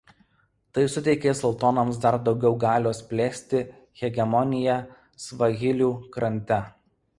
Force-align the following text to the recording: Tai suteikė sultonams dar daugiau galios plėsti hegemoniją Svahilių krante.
Tai 0.77 0.85
suteikė 0.93 1.33
sultonams 1.39 1.99
dar 2.05 2.17
daugiau 2.29 2.57
galios 2.63 3.03
plėsti 3.13 3.61
hegemoniją 4.01 4.81
Svahilių 5.29 5.93
krante. 6.19 6.63